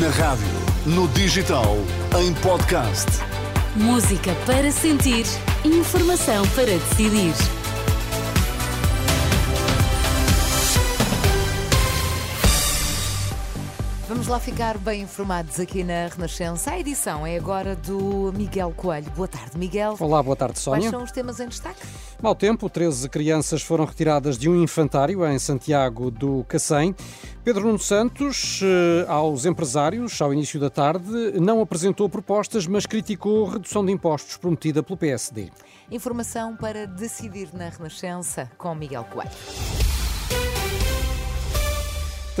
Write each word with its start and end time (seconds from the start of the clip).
Na 0.00 0.08
rádio, 0.08 0.46
no 0.86 1.06
digital, 1.08 1.76
em 2.18 2.32
podcast. 2.34 3.06
Música 3.76 4.34
para 4.46 4.70
sentir, 4.70 5.26
informação 5.66 6.48
para 6.54 6.64
decidir. 6.64 7.34
Vamos 14.08 14.28
lá 14.28 14.38
ficar 14.38 14.78
bem 14.78 15.02
informados 15.02 15.58
aqui 15.58 15.82
na 15.82 16.06
Renascença. 16.06 16.70
A 16.70 16.78
edição 16.78 17.26
é 17.26 17.36
agora 17.36 17.74
do 17.74 18.32
Miguel 18.36 18.72
Coelho. 18.76 19.10
Boa 19.16 19.26
tarde, 19.26 19.58
Miguel. 19.58 19.96
Olá, 19.98 20.22
boa 20.22 20.36
tarde, 20.36 20.58
Sónia. 20.58 20.82
Quais 20.82 20.90
são 20.90 21.02
os 21.02 21.10
temas 21.10 21.40
em 21.40 21.48
destaque? 21.48 21.80
Mau 22.22 22.34
tempo, 22.34 22.70
13 22.70 23.08
crianças 23.08 23.62
foram 23.62 23.84
retiradas 23.84 24.38
de 24.38 24.48
um 24.48 24.62
infantário 24.62 25.26
em 25.26 25.38
Santiago 25.38 26.10
do 26.10 26.44
Cacém. 26.44 26.94
Pedro 27.44 27.64
Nuno 27.64 27.78
Santos, 27.78 28.60
eh, 28.62 29.04
aos 29.08 29.44
empresários, 29.44 30.22
ao 30.22 30.32
início 30.32 30.60
da 30.60 30.70
tarde, 30.70 31.10
não 31.40 31.60
apresentou 31.60 32.08
propostas, 32.08 32.68
mas 32.68 32.86
criticou 32.86 33.48
a 33.48 33.52
redução 33.54 33.84
de 33.84 33.90
impostos 33.90 34.36
prometida 34.36 34.80
pelo 34.80 34.96
PSD. 34.96 35.50
Informação 35.90 36.56
para 36.56 36.86
decidir 36.86 37.48
na 37.52 37.68
Renascença 37.68 38.48
com 38.56 38.72
Miguel 38.76 39.04
Coelho. 39.10 39.81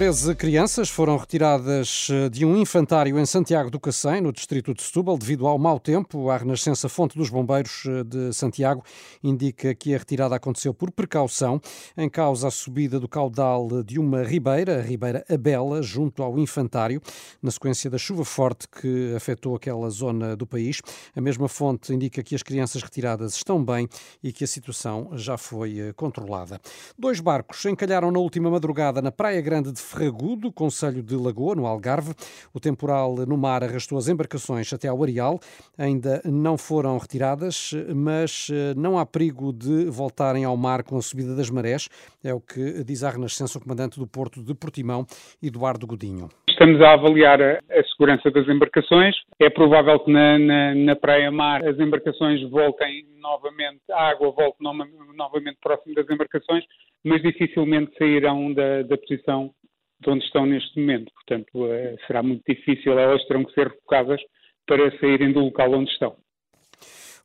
13 0.00 0.34
crianças 0.34 0.88
foram 0.88 1.18
retiradas 1.18 2.08
eh, 2.10 2.30
de 2.30 2.46
um 2.46 2.56
infantário 2.56 3.18
em 3.18 3.26
Santiago 3.26 3.70
do 3.70 3.78
Cacém, 3.78 4.22
no 4.22 4.32
distrito 4.32 4.72
de 4.72 4.82
Setúbal, 4.82 5.18
devido 5.18 5.46
ao 5.46 5.58
mau 5.58 5.78
tempo. 5.78 6.30
A 6.30 6.38
Renascença 6.38 6.88
Fonte 6.88 7.18
dos 7.18 7.28
Bombeiros 7.28 7.82
eh, 7.84 8.02
de 8.02 8.32
Santiago 8.32 8.82
indica 9.22 9.74
que 9.74 9.94
a 9.94 9.98
retirada 9.98 10.34
aconteceu 10.34 10.72
por 10.72 10.90
precaução, 10.90 11.60
em 11.98 12.08
causa 12.08 12.48
a 12.48 12.50
subida 12.50 12.98
do 12.98 13.06
caudal 13.06 13.82
de 13.82 13.98
uma 13.98 14.22
ribeira, 14.22 14.78
a 14.78 14.82
Ribeira 14.82 15.22
Abela, 15.28 15.82
junto 15.82 16.22
ao 16.22 16.38
infantário, 16.38 17.02
na 17.42 17.50
sequência 17.50 17.90
da 17.90 17.98
chuva 17.98 18.24
forte 18.24 18.66
que 18.68 19.12
afetou 19.14 19.54
aquela 19.54 19.90
zona 19.90 20.34
do 20.34 20.46
país. 20.46 20.80
A 21.14 21.20
mesma 21.20 21.46
fonte 21.46 21.92
indica 21.92 22.22
que 22.22 22.34
as 22.34 22.42
crianças 22.42 22.82
retiradas 22.82 23.34
estão 23.34 23.62
bem 23.62 23.86
e 24.22 24.32
que 24.32 24.44
a 24.44 24.46
situação 24.46 25.10
já 25.12 25.36
foi 25.36 25.78
eh, 25.78 25.92
controlada. 25.92 26.58
Dois 26.98 27.20
barcos 27.20 27.62
encalharam 27.66 28.10
na 28.10 28.18
última 28.18 28.50
madrugada 28.50 29.02
na 29.02 29.12
Praia 29.12 29.42
Grande 29.42 29.70
de 29.70 29.89
Ferragudo, 29.90 30.52
Conselho 30.52 31.02
de 31.02 31.16
Lagoa, 31.16 31.54
no 31.54 31.66
Algarve. 31.66 32.12
O 32.54 32.60
temporal 32.60 33.16
no 33.26 33.36
mar 33.36 33.64
arrastou 33.64 33.98
as 33.98 34.08
embarcações 34.08 34.72
até 34.72 34.88
ao 34.88 35.02
Areal. 35.02 35.38
Ainda 35.76 36.20
não 36.24 36.56
foram 36.56 36.96
retiradas, 36.98 37.72
mas 37.94 38.48
eh, 38.52 38.74
não 38.76 38.98
há 38.98 39.04
perigo 39.04 39.52
de 39.52 39.86
voltarem 39.86 40.44
ao 40.44 40.56
mar 40.56 40.82
com 40.84 40.96
a 40.96 41.02
subida 41.02 41.34
das 41.34 41.50
marés. 41.50 41.88
É 42.22 42.32
o 42.32 42.40
que 42.40 42.84
diz 42.84 43.02
a 43.02 43.10
Renascença 43.10 43.58
o 43.58 43.62
comandante 43.62 43.98
do 43.98 44.06
Porto 44.06 44.42
de 44.42 44.54
Portimão, 44.54 45.04
Eduardo 45.42 45.86
Godinho. 45.86 46.28
Estamos 46.48 46.80
a 46.82 46.92
avaliar 46.92 47.40
a, 47.40 47.58
segurança 47.90 48.30
das 48.30 48.46
embarcações. 48.46 49.16
É 49.40 49.48
provável 49.48 49.98
que 50.00 50.12
na, 50.12 50.38
na, 50.38 50.74
na 50.74 50.96
praia-mar 50.96 51.66
as 51.66 51.78
embarcações 51.78 52.42
voltem 52.50 53.06
novamente, 53.20 53.80
a 53.90 54.10
água 54.10 54.30
volte 54.30 54.56
no, 54.60 54.72
novamente 55.14 55.58
próximo 55.62 55.94
das 55.94 56.08
embarcações, 56.10 56.64
mas 57.04 57.22
dificilmente 57.22 57.96
sairão 57.96 58.52
da, 58.52 58.82
da 58.82 58.96
posição 58.98 59.50
de 60.00 60.10
onde 60.10 60.24
estão 60.24 60.46
neste 60.46 60.78
momento. 60.78 61.12
Portanto, 61.12 61.66
eh, 61.66 61.96
será 62.06 62.22
muito 62.22 62.42
difícil, 62.48 62.98
elas 62.98 63.24
terão 63.26 63.44
que 63.44 63.52
ser 63.52 63.68
refocadas 63.68 64.20
para 64.66 64.90
saírem 64.98 65.32
do 65.32 65.40
local 65.40 65.72
onde 65.72 65.90
estão. 65.90 66.16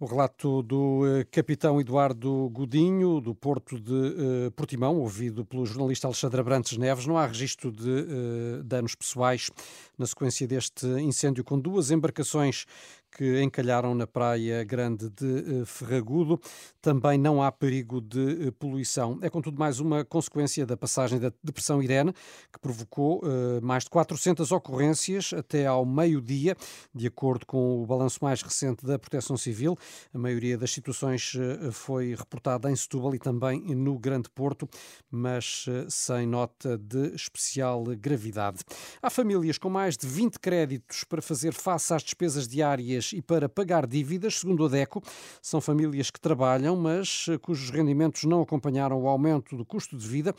O 0.00 0.06
relato 0.06 0.62
do 0.62 1.02
eh, 1.06 1.24
capitão 1.30 1.80
Eduardo 1.80 2.50
Godinho, 2.50 3.20
do 3.20 3.32
Porto 3.32 3.78
de 3.78 3.92
uh, 3.92 4.50
Portimão, 4.56 4.98
ouvido 4.98 5.44
pelo 5.44 5.64
jornalista 5.64 6.08
Alexandre 6.08 6.40
Abrantes 6.40 6.76
Neves. 6.76 7.06
Não 7.06 7.16
há 7.16 7.26
registro 7.26 7.70
de 7.70 8.62
danos 8.64 8.96
pessoais 8.96 9.50
na 9.96 10.04
sequência 10.04 10.48
deste 10.48 10.84
incêndio, 11.00 11.44
com 11.44 11.58
duas 11.58 11.92
embarcações 11.92 12.66
que 13.14 13.40
encalharam 13.40 13.94
na 13.94 14.08
Praia 14.08 14.64
Grande 14.64 15.08
de 15.08 15.60
eh, 15.60 15.64
Ferragudo. 15.64 16.40
Também 16.82 17.16
não 17.16 17.40
há 17.40 17.52
perigo 17.52 18.00
de 18.00 18.48
eh, 18.48 18.50
poluição. 18.50 19.18
É, 19.22 19.30
contudo, 19.30 19.56
mais 19.56 19.78
uma 19.78 20.04
consequência 20.04 20.66
da 20.66 20.76
passagem 20.76 21.20
da 21.20 21.32
Depressão 21.42 21.80
Irene, 21.80 22.12
que 22.52 22.58
provocou 22.58 23.20
uh, 23.24 23.62
mais 23.62 23.84
de 23.84 23.90
400 23.90 24.50
ocorrências 24.50 25.32
até 25.32 25.66
ao 25.66 25.86
meio-dia, 25.86 26.56
de 26.92 27.06
acordo 27.06 27.46
com 27.46 27.82
o 27.82 27.86
balanço 27.86 28.18
mais 28.20 28.42
recente 28.42 28.84
da 28.84 28.98
Proteção 28.98 29.36
Civil. 29.36 29.76
A 30.12 30.18
maioria 30.18 30.58
das 30.58 30.72
situações 30.72 31.32
foi 31.72 32.14
reportada 32.14 32.70
em 32.70 32.76
Setúbal 32.76 33.14
e 33.14 33.18
também 33.18 33.60
no 33.74 33.98
Grande 33.98 34.28
Porto, 34.30 34.68
mas 35.10 35.66
sem 35.88 36.26
nota 36.26 36.76
de 36.76 37.14
especial 37.14 37.84
gravidade. 37.96 38.64
Há 39.02 39.10
famílias 39.10 39.58
com 39.58 39.70
mais 39.70 39.96
de 39.96 40.06
20 40.06 40.38
créditos 40.38 41.04
para 41.04 41.22
fazer 41.22 41.52
face 41.52 41.92
às 41.92 42.02
despesas 42.02 42.48
diárias 42.48 43.03
e 43.12 43.20
para 43.20 43.48
pagar 43.48 43.86
dívidas, 43.86 44.40
segundo 44.40 44.64
a 44.64 44.68
DECO. 44.68 45.02
São 45.42 45.60
famílias 45.60 46.10
que 46.10 46.20
trabalham, 46.20 46.76
mas 46.76 47.26
eh, 47.28 47.38
cujos 47.38 47.70
rendimentos 47.70 48.24
não 48.24 48.42
acompanharam 48.42 49.02
o 49.02 49.08
aumento 49.08 49.56
do 49.56 49.64
custo 49.64 49.96
de 49.96 50.06
vida, 50.06 50.34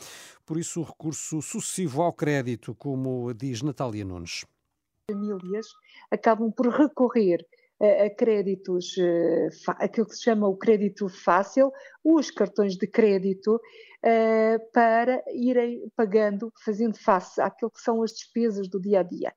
por 0.46 0.58
isso 0.58 0.82
o 0.82 0.84
recurso 0.84 1.42
sucessivo 1.42 2.02
ao 2.02 2.14
crédito, 2.14 2.74
como 2.76 3.34
diz 3.34 3.62
Natália 3.62 4.04
Nunes. 4.04 4.46
Famílias 5.12 5.68
acabam 6.12 6.52
por 6.52 6.68
recorrer 6.68 7.46
a, 7.80 8.10
créditos, 8.10 8.98
eh, 8.98 9.50
aquilo 9.80 10.08
que 10.08 10.16
se 10.16 10.24
chama 10.24 10.48
o 10.48 10.58
crédito 10.58 11.10
fácil, 11.10 11.72
os 12.04 12.32
cartões 12.32 12.76
de 12.76 12.88
crédito, 12.88 13.60
eh, 14.02 14.60
para 14.74 15.24
irem 15.34 15.82
pagando, 15.96 16.52
fazendo 16.64 16.98
face 16.98 17.42
àquilo 17.42 17.72
que 17.72 17.82
são 17.82 18.02
as 18.02 18.12
despesas 18.12 18.70
do 18.70 18.80
dia 18.80 19.00
a 19.02 19.04
dia. 19.04 19.34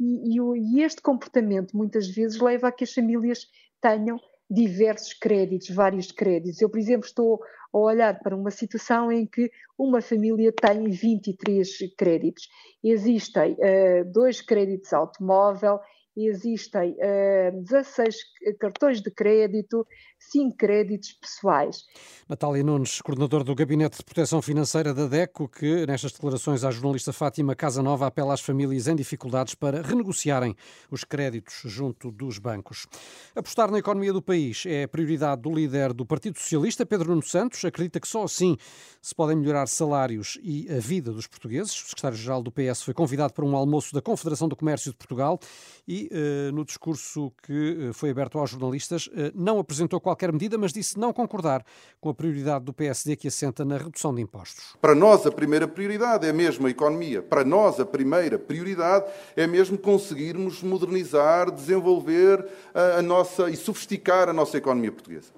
E, 0.00 0.38
e, 0.38 0.78
e 0.78 0.82
este 0.82 1.02
comportamento 1.02 1.76
muitas 1.76 2.08
vezes 2.08 2.40
leva 2.40 2.68
a 2.68 2.72
que 2.72 2.84
as 2.84 2.92
famílias 2.92 3.46
tenham 3.80 4.18
diversos 4.50 5.12
créditos, 5.12 5.68
vários 5.68 6.10
créditos. 6.10 6.60
Eu, 6.60 6.70
por 6.70 6.78
exemplo, 6.78 7.06
estou 7.06 7.40
a 7.72 7.78
olhar 7.78 8.18
para 8.18 8.34
uma 8.34 8.50
situação 8.50 9.12
em 9.12 9.26
que 9.26 9.50
uma 9.78 10.00
família 10.00 10.52
tem 10.52 10.88
23 10.88 11.68
créditos. 11.96 12.48
Existem 12.82 13.52
uh, 13.52 14.12
dois 14.12 14.40
créditos 14.40 14.92
automóvel, 14.92 15.78
existem 16.16 16.92
uh, 16.92 17.62
16 17.62 18.16
cartões 18.58 19.00
de 19.00 19.10
crédito, 19.10 19.86
5 20.18 20.56
créditos 20.56 21.12
pessoais. 21.12 21.84
Natália 22.28 22.62
Nunes, 22.62 23.00
coordenador 23.00 23.44
do 23.44 23.54
Gabinete 23.54 23.98
de 23.98 24.04
Proteção 24.04 24.42
Financeira 24.42 24.92
da 24.92 25.06
DECO, 25.06 25.48
que 25.48 25.86
nestas 25.86 26.12
declarações 26.12 26.64
à 26.64 26.70
jornalista 26.70 27.12
Fátima 27.12 27.54
Casanova 27.54 28.06
apela 28.06 28.34
às 28.34 28.40
famílias 28.40 28.86
em 28.86 28.94
dificuldades 28.94 29.54
para 29.54 29.82
renegociarem 29.82 30.54
os 30.90 31.04
créditos 31.04 31.62
junto 31.64 32.10
dos 32.10 32.38
bancos. 32.38 32.86
Apostar 33.34 33.70
na 33.70 33.78
economia 33.78 34.12
do 34.12 34.22
país 34.22 34.64
é 34.66 34.84
a 34.84 34.88
prioridade 34.88 35.42
do 35.42 35.50
líder 35.52 35.92
do 35.92 36.04
Partido 36.04 36.38
Socialista, 36.38 36.84
Pedro 36.84 37.10
Nuno 37.10 37.22
Santos. 37.22 37.64
Acredita 37.64 38.00
que 38.00 38.08
só 38.08 38.24
assim 38.24 38.56
se 39.00 39.14
podem 39.14 39.36
melhorar 39.36 39.66
salários 39.66 40.38
e 40.42 40.68
a 40.70 40.78
vida 40.78 41.12
dos 41.12 41.26
portugueses. 41.26 41.74
O 41.74 41.88
secretário-geral 41.88 42.42
do 42.42 42.52
PS 42.52 42.82
foi 42.82 42.94
convidado 42.94 43.32
para 43.32 43.44
um 43.44 43.56
almoço 43.56 43.94
da 43.94 44.02
Confederação 44.02 44.48
do 44.48 44.56
Comércio 44.56 44.90
de 44.90 44.96
Portugal 44.96 45.38
e, 45.86 45.99
eh, 46.10 46.50
no 46.52 46.64
discurso 46.64 47.32
que 47.42 47.88
eh, 47.88 47.92
foi 47.92 48.10
aberto 48.10 48.38
aos 48.38 48.50
jornalistas, 48.50 49.10
eh, 49.14 49.32
não 49.34 49.58
apresentou 49.58 50.00
qualquer 50.00 50.32
medida, 50.32 50.56
mas 50.56 50.72
disse 50.72 50.98
não 50.98 51.12
concordar 51.12 51.64
com 52.00 52.08
a 52.08 52.14
prioridade 52.14 52.64
do 52.64 52.72
PSD 52.72 53.16
que 53.16 53.28
assenta 53.28 53.64
na 53.64 53.76
redução 53.76 54.14
de 54.14 54.22
impostos. 54.22 54.76
Para 54.80 54.94
nós, 54.94 55.26
a 55.26 55.32
primeira 55.32 55.66
prioridade 55.66 56.26
é 56.26 56.32
mesmo 56.32 56.66
a 56.66 56.70
economia. 56.70 57.20
Para 57.22 57.44
nós, 57.44 57.80
a 57.80 57.86
primeira 57.86 58.38
prioridade 58.38 59.10
é 59.36 59.46
mesmo 59.46 59.76
conseguirmos 59.76 60.62
modernizar, 60.62 61.50
desenvolver 61.50 62.46
a, 62.74 63.02
nossa 63.02 63.50
e 63.50 63.56
sofisticar 63.56 64.28
a 64.28 64.32
nossa 64.32 64.56
economia 64.56 64.92
portuguesa. 64.92 65.32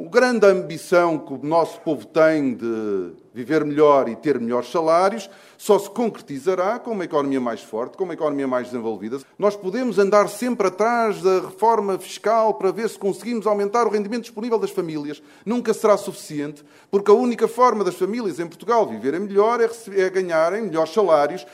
A 0.00 0.08
grande 0.08 0.46
ambição 0.46 1.18
que 1.18 1.34
o 1.34 1.38
nosso 1.42 1.78
povo 1.82 2.06
tem 2.06 2.54
de 2.54 3.12
viver 3.34 3.66
melhor 3.66 4.08
e 4.08 4.16
ter 4.16 4.40
melhores 4.40 4.70
salários 4.70 5.28
só 5.58 5.78
se 5.78 5.90
concretizará 5.90 6.78
com 6.78 6.92
uma 6.92 7.04
economia 7.04 7.38
mais 7.38 7.60
forte, 7.60 7.98
com 7.98 8.04
uma 8.04 8.14
economia 8.14 8.48
mais 8.48 8.68
desenvolvida. 8.68 9.18
Nós 9.38 9.54
podemos 9.54 9.98
andar 9.98 10.26
sempre 10.30 10.68
atrás 10.68 11.20
da 11.20 11.40
reforma 11.40 11.98
fiscal 11.98 12.54
para 12.54 12.72
ver 12.72 12.88
se 12.88 12.98
conseguimos 12.98 13.46
aumentar 13.46 13.86
o 13.86 13.90
rendimento 13.90 14.22
disponível 14.22 14.58
das 14.58 14.70
famílias. 14.70 15.22
Nunca 15.44 15.74
será 15.74 15.98
suficiente, 15.98 16.64
porque 16.90 17.10
a 17.10 17.14
única 17.14 17.46
forma 17.46 17.84
das 17.84 17.94
famílias 17.94 18.40
em 18.40 18.46
Portugal 18.46 18.86
viverem 18.86 19.20
melhor 19.20 19.60
é, 19.60 19.68
é 20.00 20.08
ganharem 20.08 20.62
melhores 20.62 20.94
salários 20.94 21.44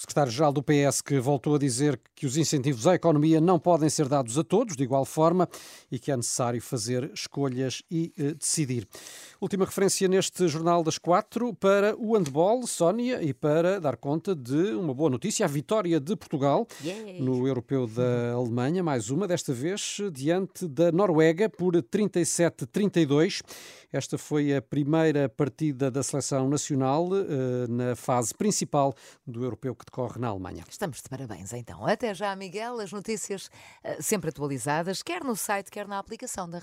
secretário-geral 0.00 0.50
do 0.50 0.62
PS 0.62 1.02
que 1.02 1.18
voltou 1.18 1.56
a 1.56 1.58
dizer 1.58 2.00
que 2.14 2.24
os 2.24 2.38
incentivos 2.38 2.86
à 2.86 2.94
economia 2.94 3.38
não 3.38 3.58
podem 3.58 3.90
ser 3.90 4.08
dados 4.08 4.38
a 4.38 4.42
todos 4.42 4.74
de 4.74 4.82
igual 4.82 5.04
forma 5.04 5.46
e 5.92 5.98
que 5.98 6.10
é 6.10 6.16
necessário 6.16 6.60
fazer 6.62 7.10
escolhas 7.12 7.82
e 7.90 8.10
eh, 8.18 8.32
decidir. 8.32 8.88
Última 9.38 9.66
referência 9.66 10.08
neste 10.08 10.48
Jornal 10.48 10.82
das 10.82 10.96
Quatro 10.96 11.52
para 11.52 11.94
o 11.98 12.16
handball, 12.16 12.66
Sónia, 12.66 13.22
e 13.22 13.34
para 13.34 13.78
dar 13.78 13.96
conta 13.98 14.34
de 14.34 14.72
uma 14.72 14.94
boa 14.94 15.10
notícia, 15.10 15.44
a 15.44 15.48
vitória 15.48 16.00
de 16.00 16.16
Portugal 16.16 16.66
yeah. 16.82 17.22
no 17.22 17.46
Europeu 17.46 17.86
da 17.86 18.32
Alemanha, 18.32 18.82
mais 18.82 19.10
uma, 19.10 19.28
desta 19.28 19.52
vez 19.52 19.98
diante 20.12 20.66
da 20.66 20.90
Noruega 20.90 21.48
por 21.50 21.74
37-32. 21.74 23.42
Esta 23.92 24.16
foi 24.16 24.54
a 24.54 24.62
primeira 24.62 25.28
partida 25.28 25.90
da 25.90 26.02
seleção 26.02 26.48
nacional 26.48 27.08
eh, 27.12 27.66
na 27.68 27.96
fase 27.96 28.32
principal 28.32 28.94
do 29.26 29.42
Europeu 29.42 29.74
que 29.74 29.89
decorre 29.90 30.20
na 30.20 30.28
Alemanha. 30.28 30.64
Estamos 30.70 31.02
de 31.02 31.08
parabéns 31.08 31.52
então. 31.52 31.84
Até 31.84 32.14
já, 32.14 32.34
Miguel. 32.36 32.78
As 32.78 32.92
notícias 32.92 33.50
uh, 33.84 34.00
sempre 34.00 34.30
atualizadas, 34.30 35.02
quer 35.02 35.24
no 35.24 35.34
site, 35.34 35.70
quer 35.70 35.88
na 35.88 35.98
aplicação 35.98 36.48
da. 36.48 36.60